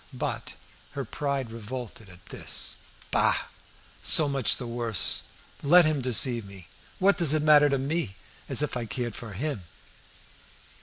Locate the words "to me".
7.69-8.15